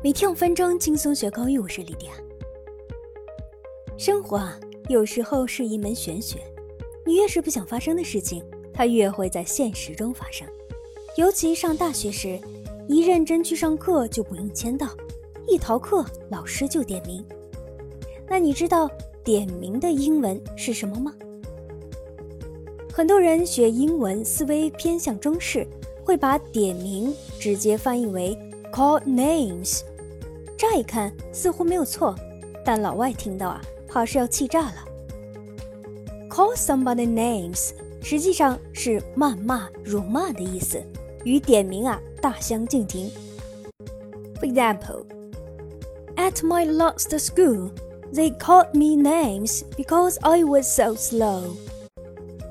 [0.00, 2.12] 每天五分钟轻松学口语，我是莉迪亚。
[3.96, 4.56] 生活啊，
[4.88, 6.38] 有时候是一门玄学，
[7.04, 8.40] 你越是不想发生的事情，
[8.72, 10.46] 它越会在现实中发生。
[11.16, 12.38] 尤其上大学时，
[12.86, 14.86] 一认真去上课就不用签到，
[15.48, 17.24] 一逃课老师就点名。
[18.28, 18.88] 那你知道
[19.24, 21.12] 点名的英文是什么吗？
[22.92, 25.66] 很多人学英文思维偏向中式，
[26.04, 28.38] 会把点名直接翻译为
[28.71, 29.81] call names。
[30.57, 32.15] 乍一看似乎没有错，
[32.63, 34.75] 但老外听到啊，怕是要气炸了。
[36.29, 40.81] Call somebody names 实际上是谩骂、辱骂的意思，
[41.23, 43.11] 与点名啊大相径庭。
[44.39, 45.05] For example,
[46.15, 47.71] at my last school,
[48.13, 51.55] they called me names because I was so slow.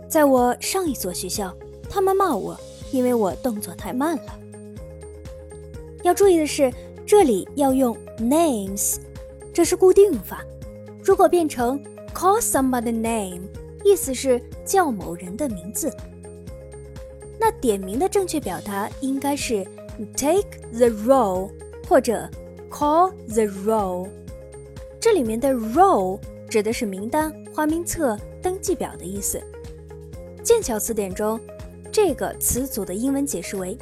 [0.09, 1.55] 在我上一所学校，
[1.89, 2.59] 他们骂我，
[2.93, 4.39] 因为我动作太慢了。
[6.08, 6.74] 要注意的是。
[7.10, 8.98] 这里要用 names，
[9.54, 10.44] 这是固定用法。
[11.02, 11.82] 如果变成
[12.14, 13.44] call somebody name，
[13.86, 15.90] 意思是叫某人的名字。
[17.40, 19.66] 那点名的正确表达应该是
[20.18, 21.50] take the roll
[21.88, 22.30] 或者
[22.70, 24.10] call the roll。
[25.00, 29.42] 这里面的 roll 指的是名单、花名册、登记表的意思。
[30.44, 31.40] 剑桥词典中，
[31.90, 33.78] 这个词组的英文解释为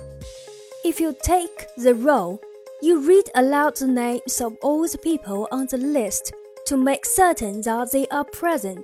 [0.85, 2.39] ：If you take the roll。
[2.81, 6.33] You read aloud the names of all the people on the list
[6.67, 8.83] to make certain that they are present，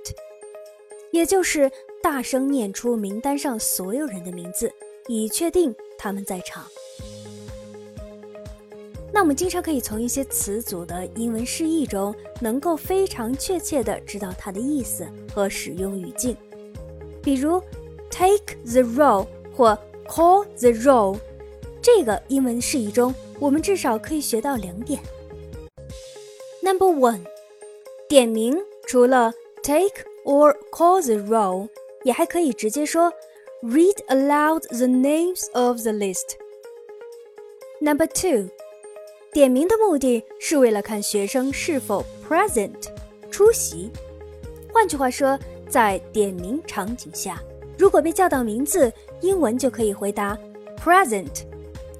[1.12, 1.70] 也就是
[2.02, 4.72] 大声念出名单上所有人的名字，
[5.08, 6.64] 以确定他们在场。
[9.12, 16.34] 那我们经常可以从一些词组的英文释义中，能够非常确切的知道它的意思和使用语境。
[17.22, 17.62] 比如
[18.10, 19.78] ，take the roll 或
[20.08, 21.18] call the roll，
[21.82, 23.14] 这个英文释义中。
[23.40, 25.00] 我们至少可以学到两点。
[26.62, 27.22] Number one，
[28.08, 28.56] 点名
[28.86, 29.34] 除了
[29.64, 31.68] take or call the roll，
[32.04, 33.12] 也还可以直接说
[33.62, 36.36] read aloud the names of the list。
[37.80, 38.48] Number two，
[39.32, 42.76] 点名的目的是为了看学生是否 present
[43.28, 43.90] 出席。
[44.72, 45.36] 换句话说，
[45.68, 47.42] 在点名场景下，
[47.76, 50.38] 如果被叫到名字，英文就可以回答
[50.78, 51.42] present。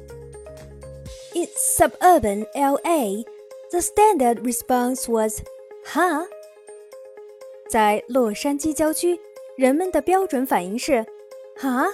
[1.34, 1.46] In
[1.76, 3.24] suburban LA,
[3.70, 5.40] the standard response was
[5.84, 6.26] "Huh?"
[7.68, 9.20] 在洛杉矶郊区，
[9.56, 11.04] 人们的标准反应是
[11.58, 11.86] “哈”，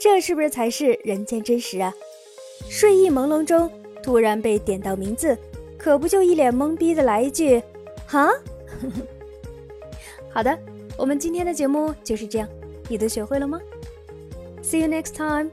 [0.00, 1.94] 这是不是才是人间真实啊？
[2.68, 3.70] 睡意朦胧中
[4.02, 5.36] 突然被点到名字，
[5.78, 7.62] 可不就一脸懵逼的来一句
[8.06, 8.30] “哈”？
[10.32, 10.58] 好的，
[10.96, 12.48] 我们今天的节目就是这样，
[12.89, 13.59] 你都学会了吗？
[14.63, 15.51] See you next time.